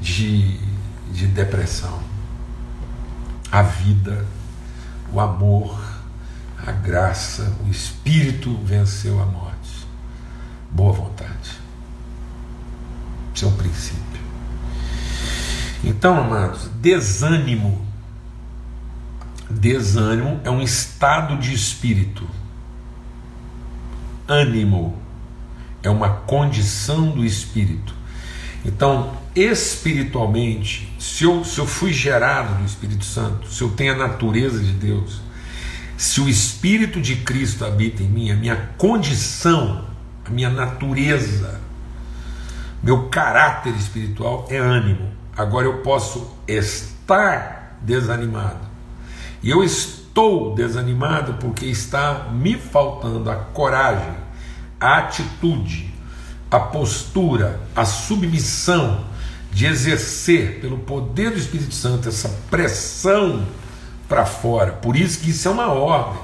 [0.00, 0.58] de,
[1.12, 2.00] de depressão.
[3.50, 4.26] A vida,
[5.12, 5.78] o amor,
[6.64, 9.86] a graça, o Espírito venceu a morte.
[10.70, 11.60] Boa vontade.
[13.34, 14.02] Isso é um princípio.
[15.84, 17.84] Então, amados, desânimo.
[19.50, 22.26] Desânimo é um estado de espírito.
[24.28, 24.96] Ânimo
[25.82, 27.94] é uma condição do espírito.
[28.64, 33.96] Então, espiritualmente, se eu, se eu fui gerado do Espírito Santo, se eu tenho a
[33.96, 35.20] natureza de Deus,
[36.02, 39.84] se o Espírito de Cristo habita em mim, a minha condição,
[40.24, 41.60] a minha natureza,
[42.82, 45.12] meu caráter espiritual é ânimo.
[45.36, 48.66] Agora eu posso estar desanimado.
[49.44, 54.16] E eu estou desanimado porque está me faltando a coragem,
[54.80, 55.94] a atitude,
[56.50, 59.04] a postura, a submissão
[59.52, 63.46] de exercer pelo poder do Espírito Santo essa pressão
[64.12, 64.72] para fora.
[64.72, 66.20] Por isso que isso é uma ordem,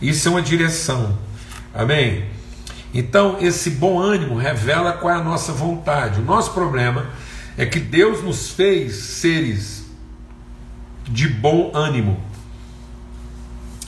[0.00, 1.18] isso é uma direção.
[1.74, 2.24] Amém?
[2.94, 6.18] Então, esse bom ânimo revela qual é a nossa vontade.
[6.18, 7.10] O nosso problema
[7.58, 9.84] é que Deus nos fez seres
[11.06, 12.18] de bom ânimo.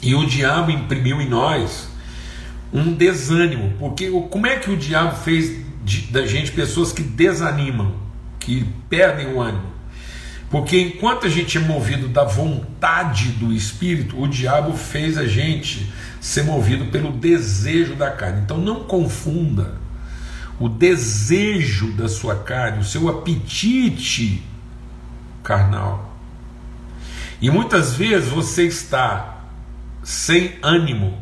[0.02, 1.88] E o diabo imprimiu em nós
[2.70, 5.64] um desânimo, porque como é que o diabo fez
[6.10, 7.94] da gente pessoas que desanimam,
[8.38, 9.72] que perdem o ânimo?
[10.52, 15.90] Porque enquanto a gente é movido da vontade do Espírito, o diabo fez a gente
[16.20, 18.42] ser movido pelo desejo da carne.
[18.42, 19.80] Então não confunda
[20.60, 24.42] o desejo da sua carne, o seu apetite
[25.42, 26.18] carnal.
[27.40, 29.46] E muitas vezes você está
[30.04, 31.18] sem ânimo,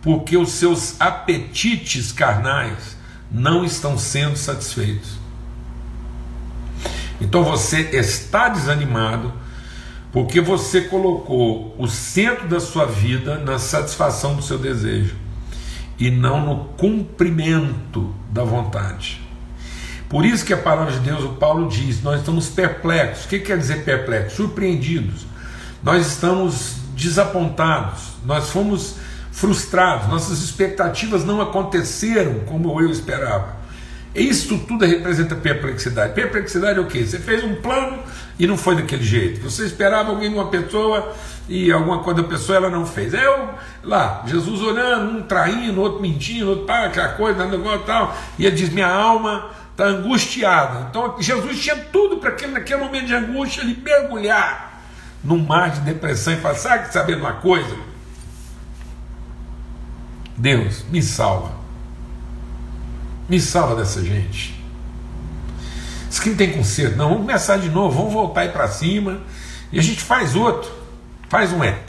[0.00, 2.96] porque os seus apetites carnais
[3.30, 5.18] não estão sendo satisfeitos.
[7.20, 9.32] Então você está desanimado
[10.12, 15.16] porque você colocou o centro da sua vida na satisfação do seu desejo
[15.98, 19.20] e não no cumprimento da vontade.
[20.08, 23.26] Por isso que a palavra de Deus, o Paulo diz, nós estamos perplexos.
[23.26, 24.34] O que quer dizer perplexos?
[24.34, 25.26] Surpreendidos.
[25.82, 28.96] Nós estamos desapontados, nós fomos
[29.30, 33.57] frustrados, nossas expectativas não aconteceram como eu esperava.
[34.14, 36.14] Isso tudo representa perplexidade.
[36.14, 37.04] Perplexidade é o quê?
[37.04, 37.98] Você fez um plano
[38.38, 39.40] e não foi daquele jeito.
[39.40, 41.14] Você esperava alguém de uma pessoa
[41.48, 43.12] e alguma coisa da pessoa ela não fez.
[43.14, 43.50] Eu,
[43.82, 48.16] lá, Jesus olhando, um traindo, outro mentindo, outro pá, aquela coisa, negócio tal.
[48.38, 50.88] E ele diz: Minha alma está angustiada.
[50.90, 54.82] Então Jesus tinha tudo para que naquele momento de angústia ele mergulhar
[55.22, 57.76] num mar de depressão e falar: Sabe, sabendo uma coisa?
[60.36, 61.57] Deus, me salva.
[63.28, 64.58] Me salva dessa gente.
[66.10, 67.08] Isso que não tem conserto, não.
[67.10, 69.20] Vamos começar de novo, vamos voltar aí para cima.
[69.70, 70.70] E a gente faz outro.
[71.28, 71.86] Faz um ET,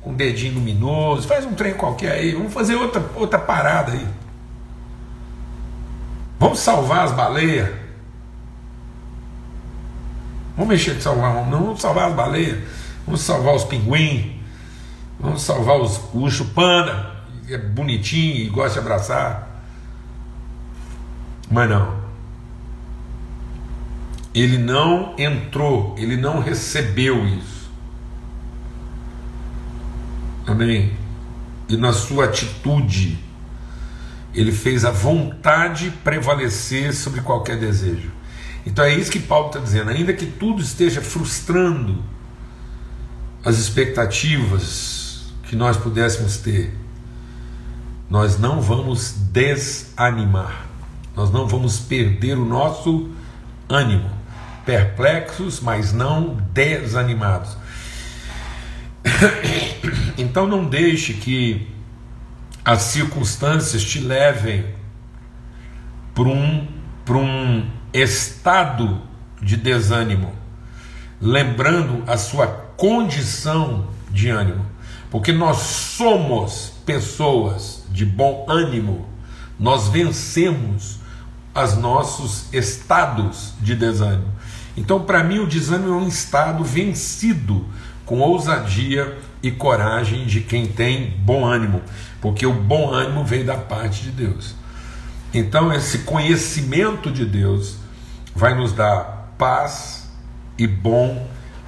[0.00, 2.32] com um dedinho luminoso, faz um trem qualquer aí.
[2.32, 4.06] Vamos fazer outra, outra parada aí.
[6.38, 7.70] Vamos salvar as baleias.
[10.56, 11.66] Vamos mexer de salvar, não.
[11.66, 12.58] Vamos salvar as baleias.
[13.06, 14.32] Vamos salvar os pinguins.
[15.20, 17.14] Vamos salvar os, o urso panda,
[17.46, 19.45] que é bonitinho e gosta de abraçar.
[21.50, 22.06] Mas não.
[24.34, 27.70] Ele não entrou, ele não recebeu isso.
[30.46, 30.92] Amém?
[31.68, 33.18] E na sua atitude,
[34.34, 38.12] ele fez a vontade prevalecer sobre qualquer desejo.
[38.66, 39.90] Então é isso que Paulo está dizendo.
[39.90, 42.04] Ainda que tudo esteja frustrando
[43.44, 46.74] as expectativas que nós pudéssemos ter,
[48.10, 50.65] nós não vamos desanimar
[51.16, 53.10] nós não vamos perder o nosso
[53.68, 54.10] ânimo,
[54.66, 57.56] perplexos, mas não desanimados.
[60.18, 61.68] Então não deixe que
[62.64, 64.64] as circunstâncias te levem
[66.14, 66.66] para um
[67.04, 67.64] para um
[67.94, 69.00] estado
[69.40, 70.32] de desânimo,
[71.20, 74.66] lembrando a sua condição de ânimo,
[75.08, 79.08] porque nós somos pessoas de bom ânimo,
[79.56, 80.98] nós vencemos
[81.64, 84.32] os nossos estados de desânimo.
[84.76, 87.64] Então, para mim, o desânimo é um estado vencido
[88.04, 91.80] com ousadia e coragem de quem tem bom ânimo,
[92.20, 94.54] porque o bom ânimo vem da parte de Deus.
[95.32, 97.76] Então, esse conhecimento de Deus
[98.34, 100.10] vai nos dar paz
[100.58, 101.26] e bom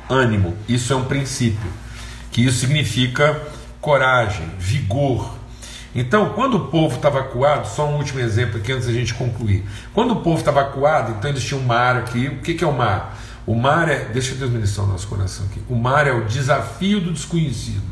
[0.08, 0.54] ânimo.
[0.68, 1.70] Isso é um princípio,
[2.30, 3.40] que isso significa
[3.80, 5.37] coragem, vigor.
[5.94, 9.64] Então, quando o povo estava acuado, só um último exemplo aqui antes da gente concluir.
[9.94, 12.28] Quando o povo estava acuado, então eles tinham um mar aqui.
[12.28, 13.18] O que, que é o mar?
[13.46, 15.60] O mar é, deixa Deus ministrar o nosso coração aqui.
[15.68, 17.82] O mar é o desafio do desconhecido.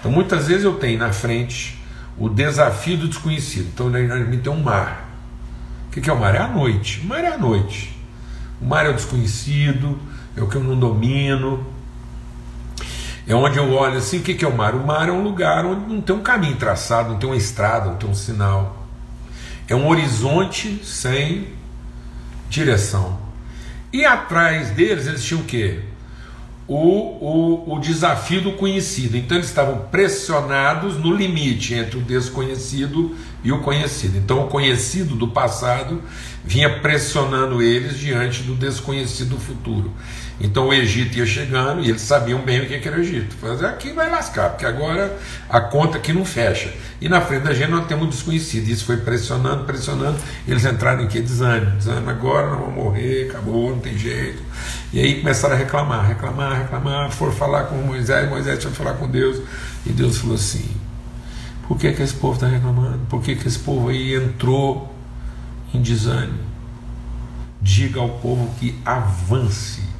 [0.00, 1.80] Então, muitas vezes eu tenho na frente
[2.18, 3.68] o desafio do desconhecido.
[3.72, 5.08] Então, na mim tem um mar.
[5.86, 6.34] O que é o mar?
[6.34, 7.00] É a noite.
[7.04, 7.96] O mar é a noite.
[8.60, 9.98] O mar é o desconhecido,
[10.36, 11.64] é o que eu não domino.
[13.26, 14.74] É onde eu olho assim, o que é o mar?
[14.74, 17.86] O mar é um lugar onde não tem um caminho traçado, não tem uma estrada,
[17.86, 18.86] não tem um sinal.
[19.68, 21.48] É um horizonte sem
[22.48, 23.18] direção.
[23.92, 25.80] E atrás deles eles tinham o quê?
[26.66, 29.16] O, o, o desafio do conhecido.
[29.16, 33.14] Então eles estavam pressionados no limite entre o desconhecido
[33.44, 34.18] e o conhecido.
[34.18, 36.02] Então o conhecido do passado
[36.44, 39.92] vinha pressionando eles diante do desconhecido futuro.
[40.42, 43.36] Então o Egito ia chegando e eles sabiam bem o que era o Egito.
[43.36, 45.16] Fazer aqui vai lascar, porque agora
[45.48, 46.74] a conta aqui não fecha.
[47.00, 48.68] E na frente da gente nós temos um desconhecido.
[48.68, 50.18] Isso foi pressionando, pressionando.
[50.46, 51.20] Eles entraram em que?
[51.20, 51.76] Desânimo.
[51.76, 54.42] Desânimo, agora nós vamos morrer, acabou, não tem jeito.
[54.92, 57.12] E aí começaram a reclamar, reclamar, reclamar.
[57.12, 59.40] Foram falar com Moisés, Moisés foi falar com Deus.
[59.86, 60.68] E Deus falou assim:
[61.68, 62.98] por que, que esse povo está reclamando?
[63.08, 64.92] Por que, que esse povo aí entrou
[65.72, 66.50] em desânimo?
[67.60, 69.92] Diga ao povo que avance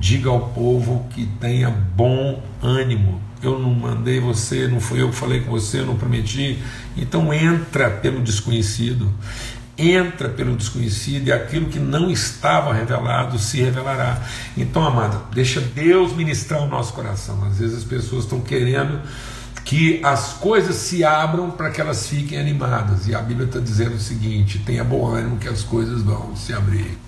[0.00, 3.20] Diga ao povo que tenha bom ânimo.
[3.42, 6.58] Eu não mandei você, não fui eu que falei com você, não prometi.
[6.96, 9.12] Então entra pelo desconhecido.
[9.76, 14.22] Entra pelo desconhecido e aquilo que não estava revelado se revelará.
[14.56, 17.42] Então, amada, deixa Deus ministrar o nosso coração.
[17.44, 19.00] Às vezes as pessoas estão querendo
[19.64, 23.06] que as coisas se abram para que elas fiquem animadas.
[23.06, 26.52] E a Bíblia está dizendo o seguinte: tenha bom ânimo que as coisas vão se
[26.52, 26.98] abrir.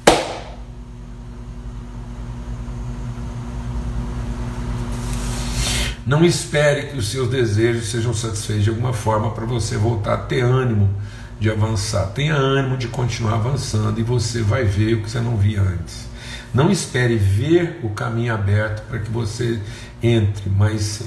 [6.04, 10.18] Não espere que os seus desejos sejam satisfeitos de alguma forma para você voltar a
[10.18, 10.90] ter ânimo
[11.38, 12.06] de avançar.
[12.08, 16.08] Tenha ânimo de continuar avançando e você vai ver o que você não via antes.
[16.52, 19.60] Não espere ver o caminho aberto para que você
[20.02, 21.02] entre, mas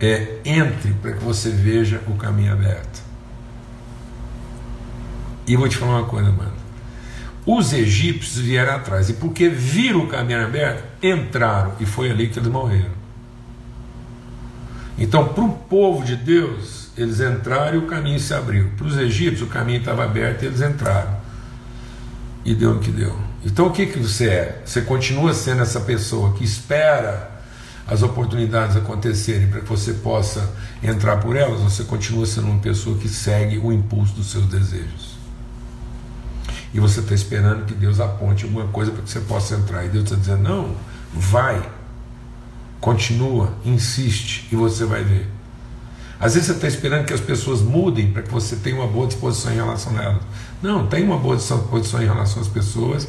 [0.00, 3.02] é, entre para que você veja o caminho aberto.
[5.46, 6.52] E vou te falar uma coisa, mano.
[7.44, 12.38] Os egípcios vieram atrás, e porque viram o caminho aberto, entraram, e foi ali que
[12.38, 12.99] eles morreram.
[15.00, 18.70] Então, para o povo de Deus, eles entraram e o caminho se abriu.
[18.76, 21.16] Para os egípcios, o caminho estava aberto e eles entraram.
[22.44, 23.16] E deu no que deu.
[23.42, 24.62] Então, o que, que você é?
[24.62, 27.30] Você continua sendo essa pessoa que espera
[27.88, 30.48] as oportunidades acontecerem para que você possa
[30.82, 35.18] entrar por elas, você continua sendo uma pessoa que segue o impulso dos seus desejos?
[36.74, 39.84] E você está esperando que Deus aponte alguma coisa para que você possa entrar.
[39.86, 40.76] E Deus está dizendo: não,
[41.12, 41.79] vai.
[42.80, 45.28] Continua, insiste e você vai ver.
[46.18, 49.06] Às vezes você está esperando que as pessoas mudem para que você tenha uma boa
[49.06, 50.22] disposição em relação a elas.
[50.62, 53.08] Não, tem uma boa disposição em relação às pessoas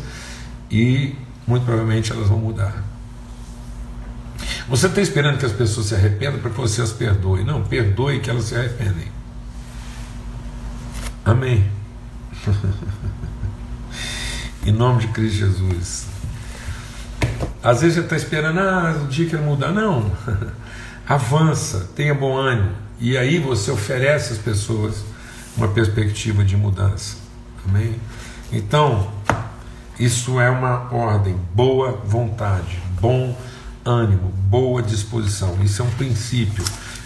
[0.70, 1.16] e
[1.46, 2.84] muito provavelmente elas vão mudar.
[4.70, 7.44] Você está esperando que as pessoas se arrependam para que você as perdoe.
[7.44, 9.12] Não, perdoe que elas se arrependem.
[11.26, 11.70] Amém.
[14.66, 16.11] em nome de Cristo Jesus.
[17.64, 19.72] Às vezes você está esperando, ah, o dia que ele mudar.
[19.72, 20.12] Não.
[21.08, 22.72] Avança, tenha bom ânimo.
[23.00, 25.04] E aí você oferece às pessoas
[25.58, 27.18] uma perspectiva de mudança.
[27.68, 27.96] Amém?
[28.52, 29.12] Então,
[30.00, 33.38] isso é uma ordem, boa vontade, bom
[33.86, 35.58] ânimo, boa disposição.
[35.64, 36.64] Isso é um princípio,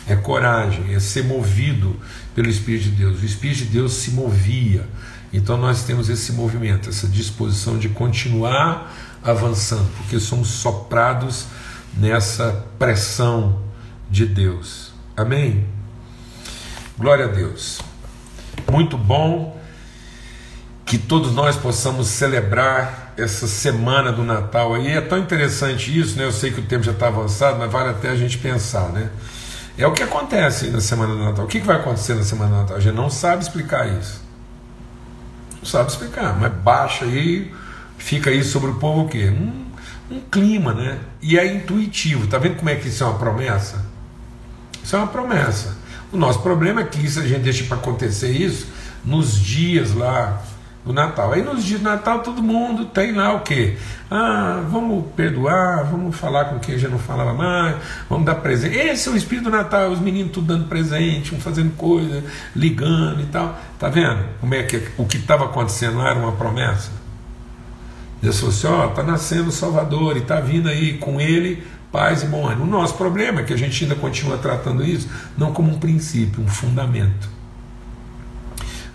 [0.07, 1.95] é coragem, é ser movido
[2.33, 3.21] pelo Espírito de Deus.
[3.21, 4.87] O Espírito de Deus se movia.
[5.33, 8.93] Então nós temos esse movimento, essa disposição de continuar
[9.25, 11.47] avançando, porque somos soprados
[11.97, 13.59] nessa pressão
[14.09, 14.93] de Deus.
[15.17, 15.65] Amém?
[16.97, 17.81] Glória a Deus.
[18.71, 19.59] Muito bom
[20.85, 24.89] que todos nós possamos celebrar essa semana do Natal aí.
[24.89, 26.25] É tão interessante isso, né?
[26.25, 29.09] Eu sei que o tempo já está avançado, mas vale até a gente pensar, né?
[29.77, 31.45] É o que acontece na semana do Natal.
[31.45, 32.77] O que vai acontecer na semana do Natal?
[32.77, 34.21] A gente não sabe explicar isso.
[35.57, 37.53] Não sabe explicar, mas baixa aí,
[38.05, 39.31] fica aí sobre o povo o quê?
[39.31, 39.65] Um,
[40.15, 40.99] um clima, né?
[41.23, 42.27] E é intuitivo.
[42.27, 43.83] Tá vendo como é que isso é uma promessa?
[44.83, 45.75] Isso é uma promessa.
[46.13, 48.67] O nosso problema é que isso a gente deixa para acontecer isso
[49.03, 50.39] nos dias lá
[50.85, 51.33] do Natal.
[51.33, 53.75] Aí nos dias do Natal todo mundo tem lá o quê?
[54.11, 57.77] Ah, vamos perdoar, vamos falar com quem já não falava mais,
[58.07, 58.77] vamos dar presente.
[58.77, 62.23] Esse é o espírito do Natal, os meninos tudo dando presente, um fazendo coisa,
[62.55, 63.59] ligando e tal.
[63.79, 67.04] Tá vendo como é que o que estava acontecendo lá era uma promessa?
[68.21, 72.23] Deus falou assim: ó, tá nascendo o Salvador e tá vindo aí com ele paz
[72.23, 72.65] e bom ânimo.
[72.65, 75.07] O nosso problema é que a gente ainda continua tratando isso
[75.37, 77.35] não como um princípio, um fundamento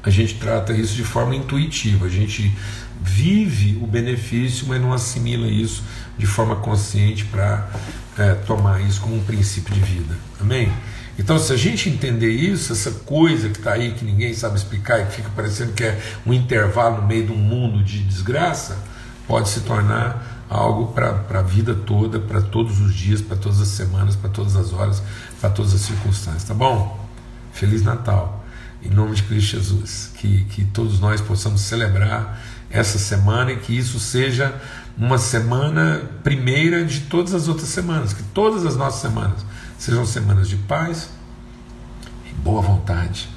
[0.03, 2.55] a gente trata isso de forma intuitiva, a gente
[3.03, 5.83] vive o benefício, mas não assimila isso
[6.17, 7.69] de forma consciente para
[8.19, 10.15] é, tomar isso como um princípio de vida.
[10.41, 10.73] Amém?
[11.19, 15.01] Então, se a gente entender isso, essa coisa que está aí, que ninguém sabe explicar
[15.01, 18.79] e que fica parecendo que é um intervalo no meio de um mundo de desgraça,
[19.31, 23.69] pode se tornar algo para a vida toda, para todos os dias, para todas as
[23.69, 25.01] semanas, para todas as horas,
[25.41, 26.45] para todas as circunstâncias.
[26.45, 27.09] Tá bom?
[27.53, 28.41] Feliz Natal!
[28.83, 30.11] em nome de Cristo Jesus.
[30.15, 34.55] Que, que todos nós possamos celebrar essa semana e que isso seja
[34.97, 39.45] uma semana primeira de todas as outras semanas, que todas as nossas semanas
[39.79, 41.11] sejam semanas de paz
[42.29, 43.29] e boa vontade.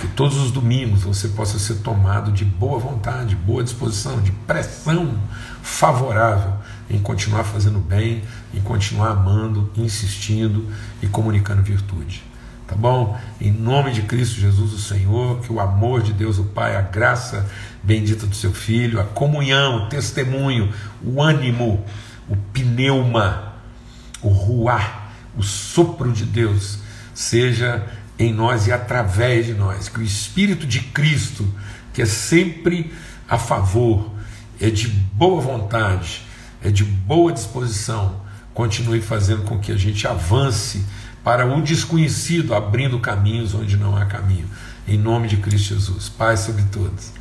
[0.00, 5.18] Que todos os domingos você possa ser tomado de boa vontade, boa disposição, de pressão
[5.62, 6.54] favorável
[6.88, 8.22] em continuar fazendo bem,
[8.52, 10.66] em continuar amando, insistindo
[11.02, 12.24] e comunicando virtude.
[12.66, 13.18] Tá bom?
[13.40, 16.80] Em nome de Cristo Jesus, o Senhor, que o amor de Deus, o Pai, a
[16.80, 17.46] graça
[17.82, 20.72] bendita do seu Filho, a comunhão, o testemunho,
[21.02, 21.84] o ânimo,
[22.28, 23.54] o pneuma,
[24.22, 26.78] o ruá, o sopro de Deus,
[27.12, 27.84] seja
[28.20, 29.88] em nós e através de nós.
[29.88, 31.48] Que o Espírito de Cristo,
[31.92, 32.92] que é sempre
[33.26, 34.12] a favor,
[34.60, 36.22] é de boa vontade,
[36.62, 38.20] é de boa disposição,
[38.52, 40.84] continue fazendo com que a gente avance
[41.24, 44.48] para o desconhecido, abrindo caminhos onde não há caminho.
[44.86, 46.10] Em nome de Cristo Jesus.
[46.10, 47.19] Pai sobre todos.